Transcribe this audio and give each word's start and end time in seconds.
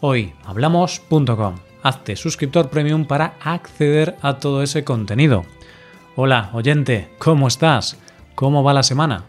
hoyhablamos.com. 0.00 1.54
Hazte 1.82 2.16
suscriptor 2.16 2.68
premium 2.68 3.04
para 3.06 3.34
acceder 3.42 4.16
a 4.22 4.38
todo 4.38 4.62
ese 4.62 4.84
contenido. 4.84 5.44
Hola, 6.16 6.50
oyente, 6.52 7.08
¿cómo 7.18 7.48
estás? 7.48 7.96
¿Cómo 8.34 8.62
va 8.62 8.74
la 8.74 8.82
semana? 8.82 9.24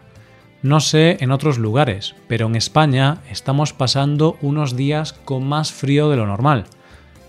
No 0.62 0.80
sé 0.80 1.16
en 1.20 1.32
otros 1.32 1.58
lugares, 1.58 2.14
pero 2.28 2.46
en 2.46 2.56
España 2.56 3.18
estamos 3.30 3.72
pasando 3.72 4.36
unos 4.42 4.76
días 4.76 5.12
con 5.12 5.46
más 5.46 5.72
frío 5.72 6.08
de 6.10 6.16
lo 6.16 6.26
normal. 6.26 6.66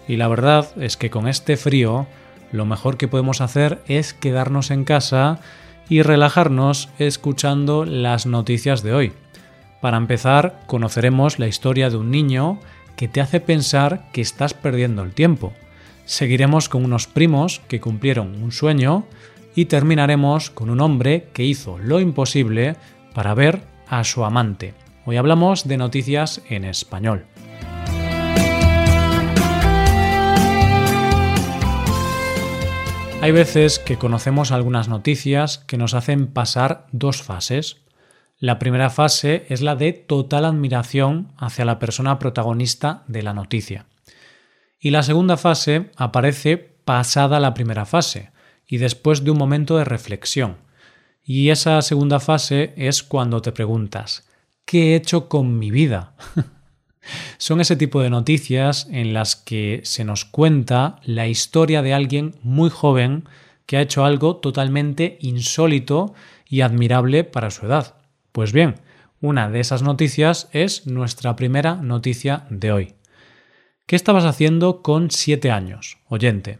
Y 0.08 0.18
la 0.18 0.28
verdad 0.28 0.68
es 0.78 0.98
que 0.98 1.10
con 1.10 1.28
este 1.28 1.58
frío 1.58 2.06
lo 2.52 2.66
mejor 2.66 2.98
que 2.98 3.08
podemos 3.08 3.42
hacer 3.42 3.82
es 3.88 4.14
quedarnos 4.14 4.70
en 4.70 4.84
casa 4.84 5.40
y 5.90 6.02
relajarnos 6.02 6.90
escuchando 7.00 7.86
las 7.86 8.26
noticias 8.26 8.84
de 8.84 8.94
hoy. 8.94 9.14
Para 9.82 9.98
empezar, 9.98 10.62
conoceremos 10.68 11.40
la 11.40 11.48
historia 11.48 11.90
de 11.90 11.98
un 11.98 12.12
niño 12.12 12.60
que 12.96 13.08
te 13.08 13.22
hace 13.22 13.40
pensar 13.40 14.10
que 14.12 14.22
estás 14.22 14.54
perdiendo 14.54 15.04
el 15.04 15.14
tiempo. 15.14 15.54
Seguiremos 16.06 16.70
con 16.70 16.84
unos 16.84 17.08
primos 17.08 17.62
que 17.68 17.80
cumplieron 17.80 18.42
un 18.44 18.52
sueño 18.52 19.06
y 19.56 19.66
terminaremos 19.66 20.50
con 20.50 20.70
un 20.70 20.82
hombre 20.82 21.30
que 21.34 21.46
hizo 21.46 21.78
lo 21.78 22.00
imposible 22.00 22.76
para 23.14 23.34
ver 23.34 23.62
a 23.88 24.04
su 24.04 24.26
amante. 24.26 24.74
Hoy 25.06 25.18
hablamos 25.18 25.68
de 25.68 25.78
noticias 25.78 26.42
en 26.50 26.66
español. 26.66 27.26
Hay 33.24 33.32
veces 33.32 33.80
que 33.80 33.98
conocemos 33.98 34.52
algunas 34.52 34.90
noticias 34.90 35.60
que 35.60 35.78
nos 35.78 35.94
hacen 35.94 36.28
pasar 36.28 36.88
dos 36.92 37.22
fases. 37.22 37.83
La 38.44 38.60
primera 38.60 38.90
fase 38.90 39.46
es 39.48 39.62
la 39.62 39.78
de 39.78 39.94
total 39.94 40.44
admiración 40.44 41.32
hacia 41.38 41.64
la 41.64 41.80
persona 41.80 42.20
protagonista 42.20 43.06
de 43.08 43.24
la 43.24 43.34
noticia. 43.34 43.86
Y 44.82 44.90
la 44.90 45.02
segunda 45.02 45.38
fase 45.38 45.92
aparece 45.96 46.58
pasada 46.58 47.40
la 47.40 47.54
primera 47.54 47.86
fase 47.86 48.32
y 48.68 48.80
después 48.80 49.24
de 49.24 49.32
un 49.32 49.38
momento 49.38 49.78
de 49.78 49.86
reflexión. 49.86 50.58
Y 51.24 51.52
esa 51.52 51.82
segunda 51.82 52.20
fase 52.20 52.74
es 52.76 53.02
cuando 53.02 53.42
te 53.42 53.54
preguntas, 53.54 54.28
¿qué 54.66 54.92
he 54.92 54.96
hecho 54.98 55.30
con 55.30 55.58
mi 55.58 55.72
vida? 55.72 56.14
Son 57.38 57.62
ese 57.62 57.78
tipo 57.78 58.02
de 58.02 58.10
noticias 58.10 58.90
en 58.92 59.14
las 59.14 59.38
que 59.38 59.80
se 59.86 60.04
nos 60.04 60.26
cuenta 60.26 61.00
la 61.06 61.28
historia 61.28 61.82
de 61.82 61.94
alguien 61.94 62.36
muy 62.44 62.70
joven 62.70 63.24
que 63.66 63.78
ha 63.78 63.82
hecho 63.82 64.04
algo 64.04 64.36
totalmente 64.36 65.18
insólito 65.22 66.14
y 66.46 66.60
admirable 66.60 67.24
para 67.24 67.50
su 67.50 67.68
edad. 67.68 68.03
Pues 68.34 68.52
bien, 68.52 68.78
una 69.22 69.48
de 69.52 69.60
esas 69.60 69.84
noticias 69.84 70.50
es 70.54 70.88
nuestra 70.88 71.36
primera 71.36 71.76
noticia 71.76 72.48
de 72.50 72.72
hoy. 72.72 72.94
¿Qué 73.86 73.96
estabas 73.96 74.26
haciendo 74.26 74.82
con 74.82 75.12
siete 75.12 75.52
años, 75.52 76.00
oyente? 76.10 76.58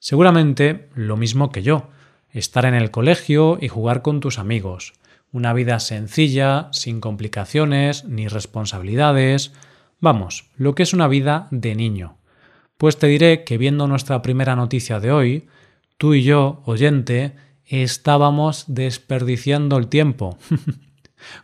Seguramente 0.00 0.88
lo 0.96 1.16
mismo 1.16 1.52
que 1.52 1.62
yo, 1.62 1.90
estar 2.30 2.64
en 2.64 2.74
el 2.74 2.90
colegio 2.90 3.56
y 3.60 3.68
jugar 3.68 4.02
con 4.02 4.18
tus 4.18 4.40
amigos, 4.40 4.94
una 5.30 5.52
vida 5.52 5.78
sencilla, 5.78 6.70
sin 6.72 7.00
complicaciones 7.00 8.04
ni 8.04 8.26
responsabilidades, 8.26 9.52
vamos, 10.00 10.50
lo 10.56 10.74
que 10.74 10.82
es 10.82 10.92
una 10.92 11.06
vida 11.06 11.46
de 11.52 11.76
niño. 11.76 12.18
Pues 12.78 12.98
te 12.98 13.06
diré 13.06 13.44
que 13.44 13.58
viendo 13.58 13.86
nuestra 13.86 14.22
primera 14.22 14.56
noticia 14.56 14.98
de 14.98 15.12
hoy, 15.12 15.46
tú 15.98 16.14
y 16.14 16.24
yo, 16.24 16.62
oyente, 16.64 17.36
estábamos 17.64 18.64
desperdiciando 18.66 19.76
el 19.76 19.86
tiempo. 19.86 20.36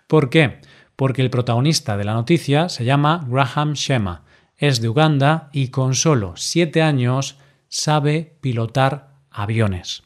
¿Por 0.07 0.31
qué? 0.31 0.61
Porque 0.97 1.23
el 1.23 1.31
protagonista 1.31 1.97
de 1.97 2.05
la 2.05 2.15
noticia 2.15 2.69
se 2.69 2.85
llama 2.85 3.27
Graham 3.29 3.73
Shema, 3.75 4.23
es 4.57 4.81
de 4.81 4.89
Uganda 4.89 5.49
y 5.53 5.69
con 5.69 5.95
solo 5.95 6.35
siete 6.37 6.83
años 6.83 7.39
sabe 7.69 8.37
pilotar 8.41 9.09
aviones. 9.31 10.03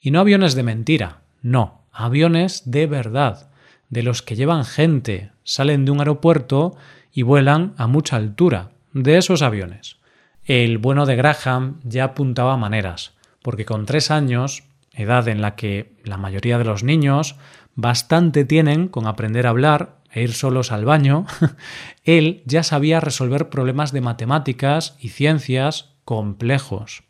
Y 0.00 0.10
no 0.10 0.20
aviones 0.20 0.54
de 0.54 0.62
mentira, 0.62 1.20
no, 1.42 1.82
aviones 1.92 2.62
de 2.64 2.86
verdad, 2.86 3.50
de 3.90 4.02
los 4.02 4.22
que 4.22 4.36
llevan 4.36 4.64
gente, 4.64 5.30
salen 5.44 5.84
de 5.84 5.90
un 5.90 5.98
aeropuerto 5.98 6.76
y 7.12 7.22
vuelan 7.22 7.74
a 7.76 7.86
mucha 7.86 8.16
altura, 8.16 8.70
de 8.92 9.18
esos 9.18 9.42
aviones. 9.42 9.96
El 10.44 10.78
bueno 10.78 11.04
de 11.06 11.16
Graham 11.16 11.80
ya 11.84 12.04
apuntaba 12.04 12.56
maneras, 12.56 13.12
porque 13.42 13.64
con 13.64 13.86
tres 13.86 14.10
años, 14.10 14.64
edad 14.92 15.28
en 15.28 15.42
la 15.42 15.56
que 15.56 15.92
la 16.04 16.16
mayoría 16.16 16.58
de 16.58 16.64
los 16.64 16.82
niños 16.82 17.36
bastante 17.74 18.44
tienen 18.44 18.88
con 18.88 19.06
aprender 19.06 19.46
a 19.46 19.50
hablar 19.50 19.98
e 20.12 20.22
ir 20.22 20.32
solos 20.32 20.72
al 20.72 20.84
baño, 20.84 21.26
él 22.04 22.42
ya 22.46 22.62
sabía 22.62 23.00
resolver 23.00 23.48
problemas 23.48 23.92
de 23.92 24.00
matemáticas 24.00 24.96
y 25.00 25.08
ciencias 25.08 25.94
complejos. 26.04 27.02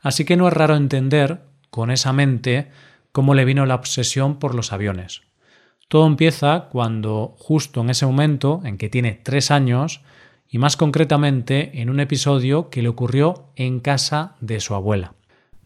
Así 0.00 0.24
que 0.24 0.36
no 0.36 0.48
es 0.48 0.54
raro 0.54 0.76
entender, 0.76 1.42
con 1.70 1.90
esa 1.90 2.12
mente, 2.12 2.70
cómo 3.12 3.34
le 3.34 3.44
vino 3.44 3.66
la 3.66 3.76
obsesión 3.76 4.38
por 4.38 4.54
los 4.54 4.72
aviones. 4.72 5.22
Todo 5.88 6.06
empieza 6.06 6.68
cuando, 6.70 7.34
justo 7.38 7.80
en 7.80 7.90
ese 7.90 8.06
momento, 8.06 8.62
en 8.64 8.78
que 8.78 8.88
tiene 8.88 9.20
tres 9.22 9.50
años, 9.50 10.02
y 10.48 10.58
más 10.58 10.76
concretamente 10.76 11.80
en 11.80 11.90
un 11.90 12.00
episodio 12.00 12.70
que 12.70 12.82
le 12.82 12.88
ocurrió 12.88 13.50
en 13.54 13.78
casa 13.80 14.34
de 14.40 14.58
su 14.58 14.74
abuela. 14.74 15.14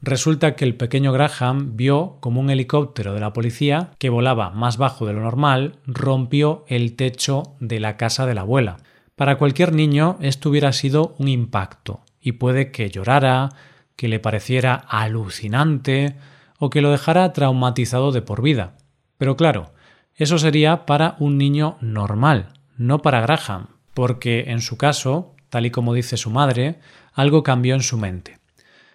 Resulta 0.07 0.55
que 0.55 0.67
el 0.67 0.77
pequeño 0.77 1.13
Graham 1.13 1.77
vio 1.79 2.19
como 2.21 2.39
un 2.39 2.51
helicóptero 2.51 3.15
de 3.15 3.21
la 3.21 3.33
policía, 3.33 3.93
que 3.99 4.11
volaba 4.11 4.51
más 4.51 4.77
bajo 4.77 5.07
de 5.07 5.15
lo 5.15 5.23
normal, 5.23 5.77
rompió 5.87 6.67
el 6.69 6.95
techo 6.95 7.55
de 7.59 7.81
la 7.81 7.97
casa 7.97 8.27
de 8.27 8.35
la 8.35 8.43
abuela. 8.43 8.77
Para 9.17 9.39
cualquier 9.39 9.73
niño 9.73 10.19
esto 10.21 10.51
hubiera 10.51 10.75
sido 10.75 11.15
un 11.19 11.29
impacto, 11.29 12.03
y 12.21 12.33
puede 12.33 12.71
que 12.71 12.91
llorara, 12.91 13.49
que 13.97 14.09
le 14.09 14.21
pareciera 14.21 14.75
alucinante, 14.75 16.17
o 16.59 16.69
que 16.69 16.83
lo 16.83 16.91
dejara 16.91 17.33
traumatizado 17.33 18.13
de 18.13 18.21
por 18.21 18.43
vida. 18.43 18.77
Pero 19.17 19.39
claro, 19.39 19.73
eso 20.17 20.37
sería 20.37 20.85
para 20.85 21.17
un 21.19 21.39
niño 21.39 21.79
normal, 21.81 22.53
no 22.77 23.01
para 23.01 23.23
Graham, 23.23 23.69
porque 23.95 24.45
en 24.49 24.61
su 24.61 24.77
caso, 24.77 25.35
tal 25.49 25.65
y 25.65 25.71
como 25.71 25.95
dice 25.95 26.19
su 26.19 26.29
madre, 26.29 26.79
algo 27.15 27.43
cambió 27.43 27.75
en 27.75 27.83
su 27.83 27.97
mente 27.97 28.44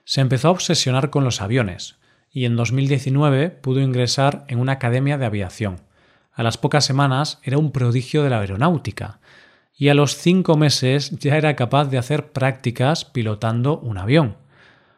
se 0.10 0.22
empezó 0.22 0.48
a 0.48 0.52
obsesionar 0.52 1.12
con 1.12 1.24
los 1.24 1.40
aviones 1.40 2.00
y 2.32 2.46
en 2.46 2.56
2019 2.56 3.52
pudo 3.52 3.80
ingresar 3.80 4.44
en 4.48 4.58
una 4.58 4.72
academia 4.72 5.20
de 5.20 5.28
aviación. 5.28 5.82
A 6.34 6.42
las 6.42 6.58
pocas 6.58 6.84
semanas 6.84 7.38
era 7.44 7.60
un 7.60 7.72
prodigio 7.72 8.24
de 8.24 8.32
la 8.32 8.40
aeronáutica 8.40 9.20
y 9.78 9.90
a 9.90 9.94
los 9.94 10.18
cinco 10.18 10.58
meses 10.58 11.12
ya 11.12 11.38
era 11.38 11.56
capaz 11.56 11.92
de 11.92 12.00
hacer 12.00 12.32
prácticas 12.32 13.06
pilotando 13.06 13.78
un 13.78 14.00
avión. 14.00 14.38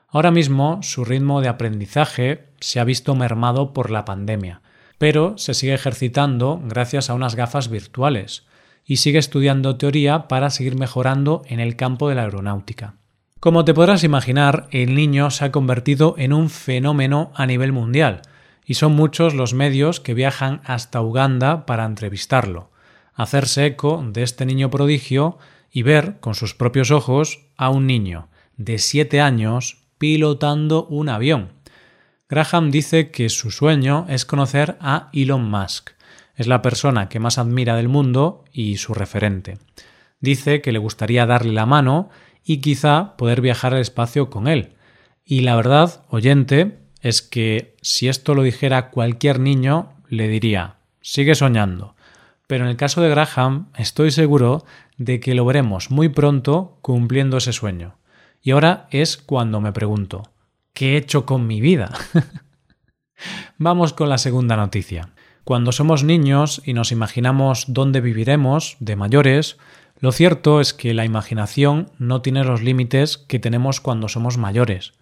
Ahora 0.07 0.31
mismo 0.31 0.79
su 0.81 1.03
ritmo 1.03 1.41
de 1.41 1.49
aprendizaje 1.49 2.47
se 2.61 2.79
ha 2.79 2.85
visto 2.85 3.13
mermado 3.13 3.73
por 3.73 3.91
la 3.91 4.05
pandemia, 4.05 4.61
pero 4.97 5.37
se 5.37 5.53
sigue 5.53 5.73
ejercitando 5.73 6.61
gracias 6.63 7.09
a 7.09 7.15
unas 7.15 7.35
gafas 7.35 7.67
virtuales 7.67 8.45
y 8.85 8.95
sigue 8.95 9.19
estudiando 9.19 9.75
teoría 9.75 10.29
para 10.29 10.49
seguir 10.51 10.77
mejorando 10.77 11.41
en 11.47 11.59
el 11.59 11.75
campo 11.75 12.07
de 12.07 12.15
la 12.15 12.23
aeronáutica. 12.23 13.00
Como 13.41 13.65
te 13.65 13.73
podrás 13.73 14.03
imaginar, 14.03 14.67
el 14.69 14.93
niño 14.93 15.31
se 15.31 15.45
ha 15.45 15.51
convertido 15.51 16.13
en 16.19 16.31
un 16.31 16.51
fenómeno 16.51 17.31
a 17.33 17.47
nivel 17.47 17.71
mundial, 17.71 18.21
y 18.67 18.75
son 18.75 18.91
muchos 18.91 19.33
los 19.33 19.55
medios 19.55 19.99
que 19.99 20.13
viajan 20.13 20.61
hasta 20.63 21.01
Uganda 21.01 21.65
para 21.65 21.85
entrevistarlo, 21.85 22.69
hacerse 23.15 23.65
eco 23.65 24.05
de 24.07 24.21
este 24.21 24.45
niño 24.45 24.69
prodigio 24.69 25.39
y 25.71 25.81
ver 25.81 26.19
con 26.19 26.35
sus 26.35 26.53
propios 26.53 26.91
ojos 26.91 27.47
a 27.57 27.71
un 27.71 27.87
niño 27.87 28.27
de 28.57 28.77
siete 28.77 29.21
años 29.21 29.85
pilotando 29.97 30.85
un 30.85 31.09
avión. 31.09 31.53
Graham 32.29 32.69
dice 32.69 33.09
que 33.09 33.27
su 33.29 33.49
sueño 33.49 34.05
es 34.07 34.23
conocer 34.23 34.77
a 34.79 35.09
Elon 35.13 35.49
Musk. 35.49 35.93
Es 36.35 36.45
la 36.45 36.61
persona 36.61 37.09
que 37.09 37.19
más 37.19 37.39
admira 37.39 37.75
del 37.75 37.89
mundo 37.89 38.45
y 38.53 38.77
su 38.77 38.93
referente. 38.93 39.57
Dice 40.19 40.61
que 40.61 40.71
le 40.71 40.77
gustaría 40.77 41.25
darle 41.25 41.53
la 41.53 41.65
mano 41.65 42.11
y 42.43 42.57
quizá 42.57 43.15
poder 43.17 43.41
viajar 43.41 43.73
al 43.73 43.81
espacio 43.81 44.29
con 44.29 44.47
él. 44.47 44.73
Y 45.25 45.41
la 45.41 45.55
verdad, 45.55 46.03
oyente, 46.09 46.79
es 47.01 47.21
que 47.21 47.75
si 47.81 48.07
esto 48.07 48.35
lo 48.35 48.43
dijera 48.43 48.89
cualquier 48.89 49.39
niño, 49.39 49.93
le 50.07 50.27
diría, 50.27 50.75
sigue 51.01 51.35
soñando. 51.35 51.95
Pero 52.47 52.65
en 52.65 52.71
el 52.71 52.77
caso 52.77 53.01
de 53.01 53.09
Graham, 53.09 53.69
estoy 53.77 54.11
seguro 54.11 54.65
de 54.97 55.19
que 55.19 55.35
lo 55.35 55.45
veremos 55.45 55.89
muy 55.89 56.09
pronto 56.09 56.77
cumpliendo 56.81 57.37
ese 57.37 57.53
sueño. 57.53 57.95
Y 58.41 58.51
ahora 58.51 58.87
es 58.91 59.17
cuando 59.17 59.61
me 59.61 59.71
pregunto, 59.71 60.23
¿qué 60.73 60.93
he 60.93 60.97
hecho 60.97 61.25
con 61.25 61.47
mi 61.47 61.61
vida? 61.61 61.91
Vamos 63.57 63.93
con 63.93 64.09
la 64.09 64.17
segunda 64.17 64.55
noticia. 64.57 65.09
Cuando 65.43 65.71
somos 65.71 66.03
niños 66.03 66.61
y 66.65 66.73
nos 66.73 66.91
imaginamos 66.91 67.65
dónde 67.67 68.01
viviremos 68.01 68.77
de 68.79 68.95
mayores, 68.95 69.57
lo 70.01 70.11
cierto 70.11 70.61
es 70.61 70.73
que 70.73 70.95
la 70.95 71.05
imaginación 71.05 71.91
no 71.99 72.23
tiene 72.23 72.43
los 72.43 72.63
límites 72.63 73.19
que 73.19 73.37
tenemos 73.37 73.79
cuando 73.81 74.07
somos 74.07 74.39
mayores. 74.39 74.93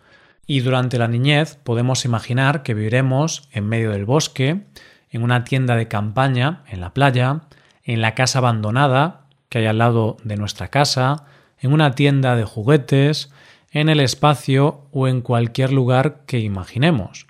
Y 0.46 0.60
durante 0.60 0.98
la 0.98 1.08
niñez 1.08 1.58
podemos 1.64 2.04
imaginar 2.04 2.64
que 2.64 2.74
viviremos 2.74 3.48
en 3.54 3.66
medio 3.66 3.92
del 3.92 4.04
bosque, 4.04 4.66
en 5.10 5.24
una 5.24 5.46
tienda 5.46 5.78
de 5.78 5.88
campaña, 5.88 6.64
en 6.68 6.82
la 6.82 6.94
playa, 6.94 7.44
en 7.86 8.02
la 8.02 8.14
casa 8.14 8.40
abandonada 8.40 9.22
que 9.48 9.60
hay 9.60 9.68
al 9.68 9.78
lado 9.78 10.18
de 10.26 10.36
nuestra 10.36 10.68
casa, 10.68 11.24
en 11.62 11.72
una 11.72 11.96
tienda 11.96 12.36
de 12.36 12.44
juguetes, 12.44 13.32
en 13.72 13.88
el 13.88 14.02
espacio 14.02 14.82
o 14.92 15.08
en 15.08 15.22
cualquier 15.22 15.72
lugar 15.72 16.24
que 16.26 16.40
imaginemos. 16.40 17.26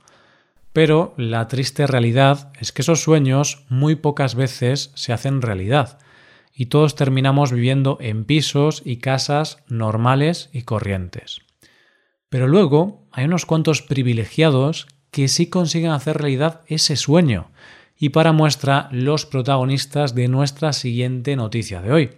Pero 0.74 1.14
la 1.18 1.48
triste 1.48 1.86
realidad 1.86 2.52
es 2.60 2.72
que 2.72 2.82
esos 2.82 3.04
sueños 3.04 3.64
muy 3.70 3.94
pocas 3.94 4.34
veces 4.34 4.92
se 4.96 5.14
hacen 5.14 5.44
realidad 5.44 6.00
y 6.60 6.66
todos 6.66 6.96
terminamos 6.96 7.54
viviendo 7.54 7.98
en 8.02 8.26
pisos 8.26 8.82
y 8.84 8.98
casas 8.98 9.64
normales 9.70 10.50
y 10.52 10.64
corrientes. 10.64 11.40
Pero 12.28 12.50
luego 12.50 13.08
hay 13.14 13.24
unos 13.24 13.46
cuantos 13.46 13.82
privilegiados 13.82 14.86
que 15.10 15.30
sí 15.30 15.48
consiguen 15.48 15.92
hacer 15.92 16.18
realidad 16.18 16.60
ese 16.68 16.98
sueño, 16.98 17.50
y 17.98 18.10
para 18.10 18.34
muestra 18.34 18.90
los 18.92 19.26
protagonistas 19.26 20.16
de 20.16 20.28
nuestra 20.28 20.74
siguiente 20.74 21.38
noticia 21.38 21.82
de 21.82 21.94
hoy. 21.94 22.10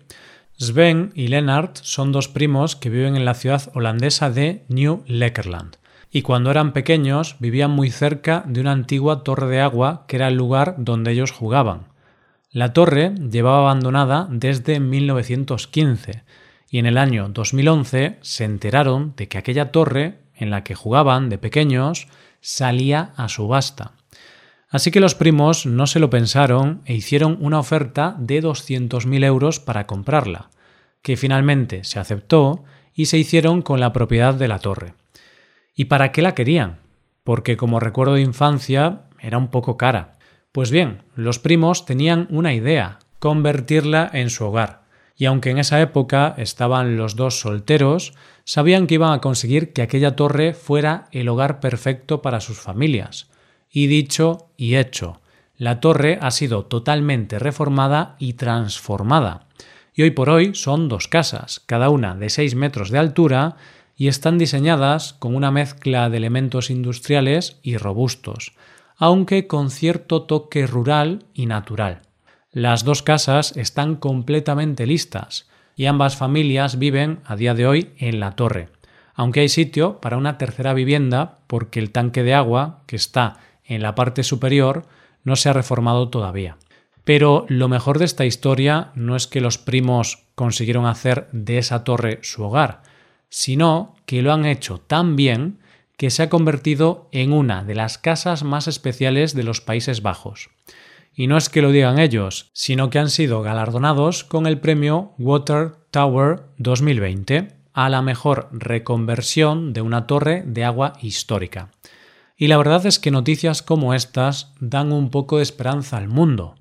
Sven 0.57 1.11
y 1.13 1.27
Lennart 1.27 1.77
son 1.83 2.11
dos 2.11 2.27
primos 2.27 2.75
que 2.75 2.89
viven 2.89 3.15
en 3.15 3.25
la 3.25 3.35
ciudad 3.35 3.69
holandesa 3.75 4.31
de 4.31 4.65
New 4.69 5.03
Lekkerland, 5.05 5.77
y 6.09 6.23
cuando 6.23 6.49
eran 6.49 6.73
pequeños 6.73 7.35
vivían 7.37 7.69
muy 7.69 7.91
cerca 7.91 8.43
de 8.47 8.59
una 8.59 8.71
antigua 8.71 9.23
torre 9.23 9.49
de 9.49 9.61
agua 9.61 10.05
que 10.07 10.15
era 10.15 10.29
el 10.29 10.35
lugar 10.35 10.77
donde 10.79 11.11
ellos 11.11 11.29
jugaban. 11.29 11.90
La 12.53 12.73
torre 12.73 13.15
llevaba 13.15 13.59
abandonada 13.59 14.27
desde 14.29 14.81
1915 14.81 16.23
y 16.69 16.79
en 16.79 16.85
el 16.85 16.97
año 16.97 17.29
2011 17.29 18.17
se 18.19 18.43
enteraron 18.43 19.13
de 19.15 19.29
que 19.29 19.37
aquella 19.37 19.71
torre 19.71 20.19
en 20.35 20.49
la 20.49 20.65
que 20.65 20.75
jugaban 20.75 21.29
de 21.29 21.37
pequeños 21.37 22.09
salía 22.41 23.13
a 23.15 23.29
subasta. 23.29 23.93
Así 24.69 24.91
que 24.91 24.99
los 24.99 25.15
primos 25.15 25.65
no 25.65 25.87
se 25.87 25.99
lo 25.99 26.09
pensaron 26.09 26.81
e 26.83 26.93
hicieron 26.93 27.37
una 27.39 27.57
oferta 27.57 28.17
de 28.19 28.43
200.000 28.43 29.23
euros 29.23 29.61
para 29.61 29.87
comprarla, 29.87 30.49
que 31.01 31.15
finalmente 31.15 31.85
se 31.85 31.99
aceptó 31.99 32.65
y 32.93 33.05
se 33.05 33.17
hicieron 33.17 33.61
con 33.61 33.79
la 33.79 33.93
propiedad 33.93 34.33
de 34.33 34.49
la 34.49 34.59
torre. 34.59 34.93
¿Y 35.73 35.85
para 35.85 36.11
qué 36.11 36.21
la 36.21 36.35
querían? 36.35 36.79
Porque 37.23 37.55
como 37.55 37.79
recuerdo 37.79 38.15
de 38.15 38.21
infancia 38.21 39.03
era 39.21 39.37
un 39.37 39.47
poco 39.47 39.77
cara. 39.77 40.17
Pues 40.51 40.69
bien, 40.69 41.03
los 41.15 41.39
primos 41.39 41.85
tenían 41.85 42.27
una 42.29 42.53
idea, 42.53 42.99
convertirla 43.19 44.09
en 44.11 44.29
su 44.29 44.45
hogar. 44.45 44.81
Y 45.15 45.25
aunque 45.25 45.51
en 45.51 45.59
esa 45.59 45.79
época 45.79 46.33
estaban 46.37 46.97
los 46.97 47.15
dos 47.15 47.39
solteros, 47.39 48.13
sabían 48.43 48.87
que 48.87 48.95
iban 48.95 49.13
a 49.13 49.21
conseguir 49.21 49.71
que 49.71 49.81
aquella 49.81 50.15
torre 50.15 50.53
fuera 50.53 51.07
el 51.11 51.29
hogar 51.29 51.59
perfecto 51.59 52.21
para 52.21 52.41
sus 52.41 52.59
familias. 52.59 53.29
Y 53.69 53.87
dicho 53.87 54.49
y 54.57 54.75
hecho, 54.75 55.21
la 55.55 55.79
torre 55.79 56.17
ha 56.21 56.31
sido 56.31 56.65
totalmente 56.65 57.39
reformada 57.39 58.15
y 58.19 58.33
transformada. 58.33 59.45
Y 59.93 60.01
hoy 60.01 60.11
por 60.11 60.29
hoy 60.29 60.55
son 60.55 60.89
dos 60.89 61.07
casas, 61.07 61.61
cada 61.65 61.89
una 61.89 62.15
de 62.15 62.29
6 62.29 62.55
metros 62.55 62.89
de 62.89 62.97
altura, 62.97 63.55
y 63.95 64.07
están 64.07 64.37
diseñadas 64.37 65.13
con 65.13 65.35
una 65.35 65.51
mezcla 65.51 66.09
de 66.09 66.17
elementos 66.17 66.71
industriales 66.71 67.59
y 67.61 67.77
robustos, 67.77 68.53
aunque 69.01 69.47
con 69.47 69.71
cierto 69.71 70.21
toque 70.21 70.67
rural 70.67 71.25
y 71.33 71.47
natural. 71.47 72.03
Las 72.51 72.83
dos 72.83 73.01
casas 73.01 73.57
están 73.57 73.95
completamente 73.95 74.85
listas 74.85 75.49
y 75.75 75.87
ambas 75.87 76.15
familias 76.15 76.77
viven 76.77 77.19
a 77.25 77.35
día 77.35 77.55
de 77.55 77.65
hoy 77.65 77.93
en 77.97 78.19
la 78.19 78.35
torre, 78.35 78.69
aunque 79.15 79.39
hay 79.39 79.49
sitio 79.49 79.99
para 80.01 80.17
una 80.17 80.37
tercera 80.37 80.75
vivienda 80.75 81.39
porque 81.47 81.79
el 81.79 81.89
tanque 81.89 82.21
de 82.21 82.35
agua, 82.35 82.83
que 82.85 82.95
está 82.95 83.37
en 83.65 83.81
la 83.81 83.95
parte 83.95 84.21
superior, 84.21 84.85
no 85.23 85.35
se 85.35 85.49
ha 85.49 85.53
reformado 85.53 86.09
todavía. 86.09 86.57
Pero 87.03 87.47
lo 87.49 87.67
mejor 87.69 87.97
de 87.97 88.05
esta 88.05 88.25
historia 88.25 88.91
no 88.93 89.15
es 89.15 89.25
que 89.25 89.41
los 89.41 89.57
primos 89.57 90.27
consiguieron 90.35 90.85
hacer 90.85 91.27
de 91.31 91.57
esa 91.57 91.83
torre 91.83 92.19
su 92.21 92.43
hogar, 92.43 92.83
sino 93.29 93.95
que 94.05 94.21
lo 94.21 94.31
han 94.31 94.45
hecho 94.45 94.77
tan 94.77 95.15
bien 95.15 95.57
que 96.01 96.09
se 96.09 96.23
ha 96.23 96.29
convertido 96.29 97.07
en 97.11 97.31
una 97.31 97.63
de 97.63 97.75
las 97.75 97.99
casas 97.99 98.43
más 98.43 98.67
especiales 98.67 99.35
de 99.35 99.43
los 99.43 99.61
Países 99.61 100.01
Bajos. 100.01 100.49
Y 101.13 101.27
no 101.27 101.37
es 101.37 101.47
que 101.47 101.61
lo 101.61 101.69
digan 101.69 101.99
ellos, 101.99 102.49
sino 102.53 102.89
que 102.89 102.97
han 102.97 103.11
sido 103.11 103.43
galardonados 103.43 104.23
con 104.23 104.47
el 104.47 104.59
premio 104.59 105.13
Water 105.19 105.73
Tower 105.91 106.45
2020 106.57 107.49
a 107.73 107.89
la 107.89 108.01
mejor 108.01 108.49
reconversión 108.51 109.73
de 109.73 109.81
una 109.81 110.07
torre 110.07 110.41
de 110.43 110.63
agua 110.63 110.93
histórica. 111.03 111.69
Y 112.35 112.47
la 112.47 112.57
verdad 112.57 112.83
es 112.87 112.97
que 112.97 113.11
noticias 113.11 113.61
como 113.61 113.93
estas 113.93 114.55
dan 114.59 114.91
un 114.91 115.11
poco 115.11 115.37
de 115.37 115.43
esperanza 115.43 115.97
al 115.97 116.07
mundo. 116.07 116.55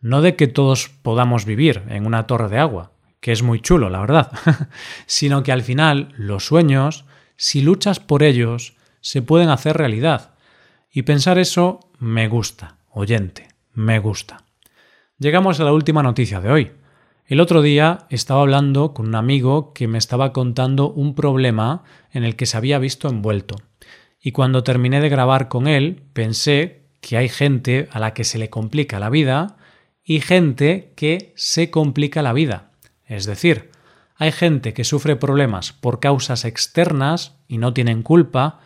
No 0.00 0.22
de 0.22 0.36
que 0.36 0.46
todos 0.46 0.88
podamos 0.88 1.44
vivir 1.44 1.82
en 1.90 2.06
una 2.06 2.26
torre 2.26 2.48
de 2.48 2.56
agua, 2.56 2.92
que 3.20 3.32
es 3.32 3.42
muy 3.42 3.60
chulo, 3.60 3.90
la 3.90 4.00
verdad, 4.00 4.32
sino 5.04 5.42
que 5.42 5.52
al 5.52 5.60
final 5.60 6.14
los 6.16 6.46
sueños 6.46 7.04
si 7.40 7.62
luchas 7.62 8.00
por 8.00 8.22
ellos, 8.22 8.76
se 9.00 9.22
pueden 9.22 9.48
hacer 9.48 9.74
realidad. 9.74 10.34
Y 10.92 11.04
pensar 11.04 11.38
eso 11.38 11.80
me 11.98 12.28
gusta, 12.28 12.76
oyente, 12.90 13.48
me 13.72 13.98
gusta. 13.98 14.44
Llegamos 15.18 15.58
a 15.58 15.64
la 15.64 15.72
última 15.72 16.02
noticia 16.02 16.42
de 16.42 16.50
hoy. 16.50 16.72
El 17.24 17.40
otro 17.40 17.62
día 17.62 18.00
estaba 18.10 18.42
hablando 18.42 18.92
con 18.92 19.06
un 19.08 19.14
amigo 19.14 19.72
que 19.72 19.88
me 19.88 19.96
estaba 19.96 20.34
contando 20.34 20.90
un 20.90 21.14
problema 21.14 21.82
en 22.12 22.24
el 22.24 22.36
que 22.36 22.44
se 22.44 22.58
había 22.58 22.78
visto 22.78 23.08
envuelto. 23.08 23.56
Y 24.20 24.32
cuando 24.32 24.62
terminé 24.62 25.00
de 25.00 25.08
grabar 25.08 25.48
con 25.48 25.66
él, 25.66 26.02
pensé 26.12 26.82
que 27.00 27.16
hay 27.16 27.30
gente 27.30 27.88
a 27.90 28.00
la 28.00 28.12
que 28.12 28.24
se 28.24 28.36
le 28.36 28.50
complica 28.50 29.00
la 29.00 29.08
vida 29.08 29.56
y 30.04 30.20
gente 30.20 30.92
que 30.94 31.32
se 31.36 31.70
complica 31.70 32.20
la 32.20 32.34
vida. 32.34 32.72
Es 33.06 33.24
decir, 33.24 33.70
hay 34.20 34.32
gente 34.32 34.74
que 34.74 34.84
sufre 34.84 35.16
problemas 35.16 35.72
por 35.72 35.98
causas 35.98 36.44
externas 36.44 37.38
y 37.48 37.56
no 37.56 37.72
tienen 37.72 38.02
culpa, 38.02 38.60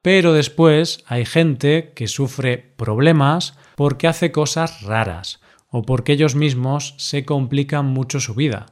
pero 0.00 0.32
después 0.32 1.02
hay 1.08 1.24
gente 1.24 1.92
que 1.96 2.06
sufre 2.06 2.72
problemas 2.76 3.58
porque 3.74 4.06
hace 4.06 4.30
cosas 4.30 4.82
raras 4.82 5.40
o 5.70 5.82
porque 5.82 6.12
ellos 6.12 6.36
mismos 6.36 6.94
se 6.98 7.24
complican 7.24 7.86
mucho 7.86 8.20
su 8.20 8.36
vida. 8.36 8.66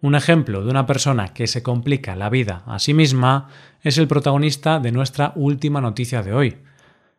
Un 0.00 0.16
ejemplo 0.16 0.64
de 0.64 0.70
una 0.70 0.84
persona 0.84 1.28
que 1.28 1.46
se 1.46 1.62
complica 1.62 2.16
la 2.16 2.28
vida 2.28 2.64
a 2.66 2.80
sí 2.80 2.92
misma 2.92 3.48
es 3.80 3.98
el 3.98 4.08
protagonista 4.08 4.80
de 4.80 4.90
nuestra 4.90 5.32
última 5.36 5.80
noticia 5.80 6.24
de 6.24 6.32
hoy. 6.32 6.56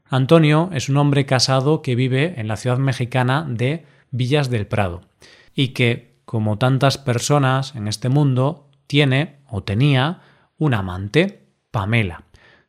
Antonio 0.10 0.70
es 0.74 0.90
un 0.90 0.98
hombre 0.98 1.26
casado 1.26 1.82
que 1.82 1.96
vive 1.96 2.34
en 2.36 2.50
la 2.50 2.58
ciudad 2.58 2.78
mexicana 2.78 3.48
de 3.50 3.86
Villas 4.12 4.50
del 4.50 4.68
Prado 4.68 5.00
y 5.56 5.70
que 5.70 6.09
como 6.30 6.60
tantas 6.60 7.00
personas 7.00 7.74
en 7.74 7.88
este 7.88 8.08
mundo, 8.08 8.70
tiene 8.86 9.40
o 9.50 9.64
tenía 9.64 10.22
un 10.60 10.76
amante, 10.76 11.48
Pamela, 11.72 12.26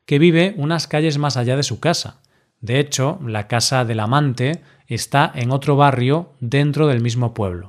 que 0.06 0.18
vive 0.18 0.54
unas 0.56 0.86
calles 0.86 1.18
más 1.18 1.36
allá 1.36 1.58
de 1.58 1.62
su 1.62 1.78
casa. 1.78 2.22
De 2.62 2.80
hecho, 2.80 3.20
la 3.22 3.48
casa 3.48 3.84
del 3.84 4.00
amante 4.00 4.62
está 4.86 5.30
en 5.34 5.50
otro 5.50 5.76
barrio 5.76 6.32
dentro 6.40 6.86
del 6.86 7.02
mismo 7.02 7.34
pueblo. 7.34 7.68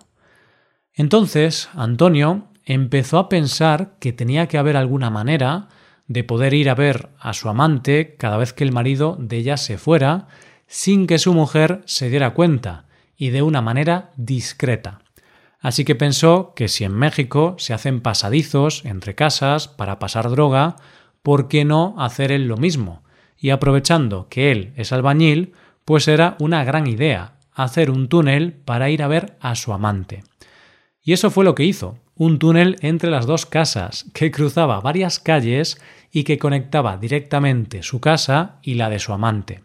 Entonces, 0.94 1.68
Antonio 1.74 2.48
empezó 2.64 3.20
a 3.20 3.28
pensar 3.28 3.98
que 4.00 4.14
tenía 4.14 4.48
que 4.48 4.58
haber 4.58 4.78
alguna 4.78 5.10
manera 5.10 5.68
de 6.08 6.24
poder 6.24 6.54
ir 6.54 6.70
a 6.70 6.76
ver 6.76 7.10
a 7.20 7.34
su 7.34 7.50
amante 7.50 8.16
cada 8.18 8.38
vez 8.38 8.54
que 8.54 8.64
el 8.64 8.72
marido 8.72 9.18
de 9.20 9.36
ella 9.36 9.58
se 9.58 9.78
fuera, 9.78 10.30
sin 10.68 11.06
que 11.06 11.20
su 11.20 11.34
mujer 11.34 11.82
se 11.84 12.10
diera 12.10 12.34
cuenta 12.34 12.86
y 13.18 13.32
de 13.32 13.42
una 13.42 13.62
manera 13.62 14.12
discreta. 14.16 15.01
Así 15.62 15.86
que 15.86 15.96
pensó 15.96 16.54
que 16.56 16.68
si 16.68 16.84
en 16.84 16.94
México 16.94 17.56
se 17.60 17.74
hacen 17.74 18.02
pasadizos 18.02 18.84
entre 18.84 19.16
casas 19.16 19.68
para 19.68 20.00
pasar 20.00 20.30
droga, 20.30 20.76
¿por 21.22 21.48
qué 21.48 21.64
no 21.64 21.96
hacer 22.00 22.32
él 22.32 22.48
lo 22.48 22.58
mismo? 22.58 23.04
Y 23.38 23.52
aprovechando 23.52 24.28
que 24.28 24.52
él 24.52 24.74
es 24.76 24.92
albañil, 24.92 25.54
pues 25.86 26.08
era 26.08 26.36
una 26.40 26.64
gran 26.64 26.88
idea 26.88 27.36
hacer 27.54 27.92
un 27.92 28.08
túnel 28.08 28.54
para 28.54 28.90
ir 28.90 29.04
a 29.04 29.08
ver 29.08 29.38
a 29.40 29.56
su 29.56 29.72
amante. 29.72 30.24
Y 31.04 31.14
eso 31.14 31.30
fue 31.30 31.46
lo 31.46 31.56
que 31.56 31.64
hizo, 31.64 31.98
un 32.16 32.40
túnel 32.40 32.78
entre 32.82 33.10
las 33.10 33.26
dos 33.26 33.46
casas, 33.46 34.06
que 34.14 34.32
cruzaba 34.32 34.80
varias 34.80 35.20
calles 35.20 35.80
y 36.12 36.24
que 36.24 36.38
conectaba 36.38 36.98
directamente 36.98 37.84
su 37.84 38.00
casa 38.00 38.60
y 38.62 38.76
la 38.76 38.90
de 38.90 39.00
su 39.00 39.14
amante. 39.14 39.64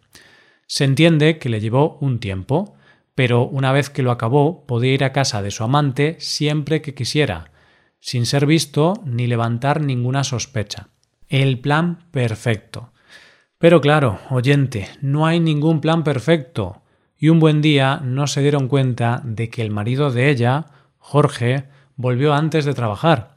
Se 0.67 0.85
entiende 0.85 1.39
que 1.39 1.49
le 1.49 1.61
llevó 1.61 1.99
un 2.01 2.19
tiempo, 2.19 2.75
pero 3.17 3.47
una 3.47 3.73
vez 3.73 3.89
que 3.89 4.03
lo 4.03 4.13
acabó 4.13 4.67
podía 4.67 4.93
ir 4.93 5.03
a 5.03 5.13
casa 5.13 5.43
de 5.43 5.51
su 5.51 5.65
amante 5.65 6.17
siempre 6.21 6.83
que 6.83 6.95
quisiera, 6.95 7.51
sin 7.99 8.27
ser 8.27 8.45
visto 8.47 8.93
ni 9.07 9.27
levantar 9.27 9.81
ninguna 9.81 10.23
sospecha. 10.23 10.91
El 11.27 11.59
plan 11.59 12.05
perfecto. 12.11 12.93
Pero 13.59 13.81
claro, 13.81 14.21
oyente, 14.31 14.89
no 15.01 15.27
hay 15.27 15.41
ningún 15.41 15.81
plan 15.81 16.05
perfecto. 16.05 16.83
Y 17.17 17.31
un 17.31 17.41
buen 17.41 17.63
día 17.63 18.03
no 18.05 18.27
se 18.27 18.43
dieron 18.43 18.69
cuenta 18.69 19.23
de 19.25 19.49
que 19.49 19.63
el 19.63 19.71
marido 19.71 20.13
de 20.13 20.29
ella, 20.29 20.67
Jorge, 20.99 21.65
volvió 21.97 22.35
antes 22.35 22.67
de 22.67 22.75
trabajar. 22.75 23.35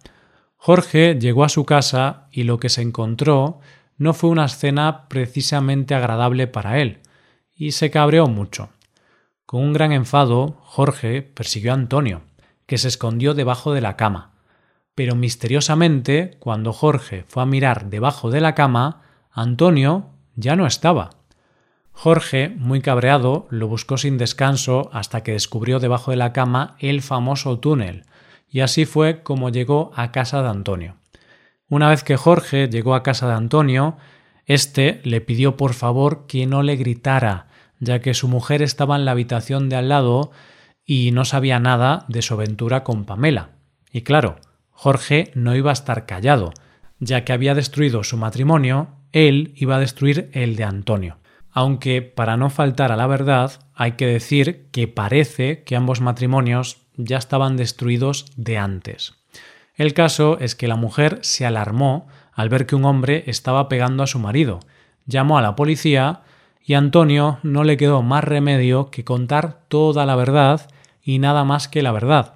Jorge 0.58 1.18
llegó 1.18 1.46
a 1.46 1.50
su 1.50 1.66
casa 1.66 2.28
y 2.34 2.44
lo 2.44 2.60
que 2.60 2.68
se 2.68 2.82
encontró 2.82 3.62
no 3.98 4.14
fue 4.14 4.30
una 4.30 4.46
escena 4.46 5.08
precisamente 5.08 5.96
agradable 5.96 6.48
para 6.48 6.80
él, 6.80 7.00
y 7.56 7.72
se 7.72 7.90
cabreó 7.90 8.28
mucho. 8.28 8.70
Con 9.50 9.64
un 9.64 9.74
gran 9.74 9.92
enfado, 9.92 10.58
Jorge 10.62 11.24
persiguió 11.24 11.72
a 11.72 11.74
Antonio, 11.74 12.22
que 12.68 12.78
se 12.78 12.88
escondió 12.88 13.34
debajo 13.34 13.74
de 13.74 13.82
la 13.82 13.98
cama. 13.98 14.34
Pero 14.94 15.16
misteriosamente, 15.16 16.38
cuando 16.38 16.72
Jorge 16.72 17.26
fue 17.28 17.42
a 17.42 17.48
mirar 17.48 17.90
debajo 17.90 18.30
de 18.30 18.42
la 18.42 18.54
cama, 18.54 19.02
Antonio 19.32 20.12
ya 20.36 20.56
no 20.56 20.68
estaba. 20.68 21.10
Jorge, 21.94 22.50
muy 22.60 22.82
cabreado, 22.82 23.48
lo 23.50 23.68
buscó 23.68 23.98
sin 23.98 24.20
descanso 24.20 24.92
hasta 24.94 25.24
que 25.24 25.32
descubrió 25.32 25.80
debajo 25.80 26.12
de 26.12 26.18
la 26.18 26.32
cama 26.32 26.76
el 26.78 27.02
famoso 27.02 27.58
túnel, 27.58 28.06
y 28.52 28.60
así 28.60 28.86
fue 28.86 29.24
como 29.24 29.50
llegó 29.50 29.92
a 29.96 30.12
casa 30.12 30.44
de 30.44 30.50
Antonio. 30.50 30.98
Una 31.70 31.90
vez 31.90 32.04
que 32.04 32.18
Jorge 32.18 32.70
llegó 32.70 32.94
a 32.94 33.02
casa 33.02 33.28
de 33.28 33.34
Antonio, 33.34 33.98
éste 34.46 35.02
le 35.06 35.22
pidió 35.22 35.58
por 35.58 35.74
favor 35.74 36.28
que 36.28 36.46
no 36.46 36.62
le 36.62 36.76
gritara, 36.76 37.49
ya 37.80 38.00
que 38.00 38.14
su 38.14 38.28
mujer 38.28 38.62
estaba 38.62 38.96
en 38.96 39.06
la 39.06 39.12
habitación 39.12 39.70
de 39.70 39.76
al 39.76 39.90
lado 39.90 40.32
y 40.86 41.12
no 41.12 41.26
sabía 41.26 41.60
nada 41.60 42.06
de 42.08 42.22
su 42.22 42.34
aventura 42.34 42.84
con 42.84 43.06
Pamela. 43.06 43.52
Y 43.92 44.02
claro, 44.02 44.38
Jorge 44.72 45.32
no 45.36 45.56
iba 45.56 45.72
a 45.72 45.74
estar 45.74 46.06
callado, 46.06 46.54
ya 47.00 47.24
que 47.26 47.34
había 47.34 47.56
destruido 47.56 48.04
su 48.04 48.18
matrimonio, 48.18 48.90
él 49.12 49.54
iba 49.56 49.78
a 49.78 49.80
destruir 49.80 50.30
el 50.34 50.56
de 50.56 50.64
Antonio. 50.64 51.18
Aunque, 51.52 52.02
para 52.02 52.38
no 52.38 52.50
faltar 52.50 52.92
a 52.92 52.98
la 52.98 53.08
verdad, 53.08 53.52
hay 53.74 53.94
que 53.94 54.06
decir 54.06 54.68
que 54.72 54.88
parece 54.88 55.64
que 55.64 55.76
ambos 55.76 56.02
matrimonios 56.02 56.78
ya 56.96 57.18
estaban 57.18 57.58
destruidos 57.58 58.26
de 58.36 58.58
antes. 58.58 59.16
El 59.76 59.94
caso 59.94 60.38
es 60.40 60.56
que 60.56 60.68
la 60.68 60.76
mujer 60.76 61.20
se 61.22 61.46
alarmó 61.46 62.08
al 62.34 62.50
ver 62.50 62.66
que 62.66 62.76
un 62.76 62.86
hombre 62.86 63.24
estaba 63.28 63.70
pegando 63.70 64.04
a 64.04 64.08
su 64.08 64.20
marido, 64.20 64.60
llamó 65.06 65.38
a 65.38 65.42
la 65.42 65.56
policía 65.56 66.22
y 66.70 66.76
a 66.76 66.78
Antonio 66.78 67.40
no 67.42 67.64
le 67.64 67.78
quedó 67.78 68.04
más 68.04 68.24
remedio 68.24 68.92
que 68.92 69.04
contar 69.04 69.64
toda 69.70 70.06
la 70.06 70.16
verdad 70.16 70.70
y 71.02 71.18
nada 71.18 71.44
más 71.44 71.68
que 71.68 71.82
la 71.82 71.92
verdad. 71.92 72.36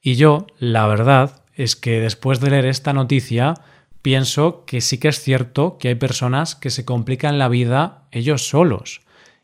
Y 0.00 0.14
yo, 0.14 0.46
la 0.60 0.86
verdad, 0.86 1.42
es 1.56 1.74
que 1.74 1.98
después 1.98 2.38
de 2.38 2.50
leer 2.50 2.66
esta 2.66 2.92
noticia, 2.92 3.54
pienso 4.00 4.64
que 4.66 4.80
sí 4.80 4.98
que 4.98 5.08
es 5.08 5.18
cierto 5.20 5.78
que 5.78 5.88
hay 5.88 5.94
personas 5.96 6.54
que 6.54 6.70
se 6.70 6.84
complican 6.84 7.40
la 7.40 7.48
vida 7.48 8.04
ellos 8.12 8.46
solos 8.46 9.00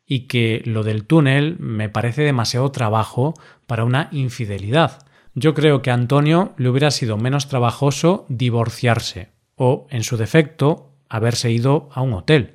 y 0.07 0.28
que 0.28 0.62
lo 0.64 0.85
del 0.85 1.04
túnel 1.04 1.57
me 1.59 1.88
parece 1.88 2.23
demasiado 2.23 2.71
trabajo 2.71 3.35
para 3.66 3.83
una 3.83 4.09
infidelidad. 4.12 5.04
Yo 5.35 5.52
creo 5.52 5.83
que 5.83 5.90
a 5.90 5.95
Antonio 5.95 6.54
le 6.59 6.68
hubiera 6.68 6.92
sido 6.92 7.16
menos 7.16 7.49
trabajoso 7.49 8.25
divorciarse 8.28 9.30
o, 9.57 9.88
en 9.90 10.04
su 10.04 10.16
defecto, 10.16 10.92
haberse 11.09 11.50
ido 11.50 11.88
a 11.92 12.02
un 12.02 12.12
hotel. 12.12 12.54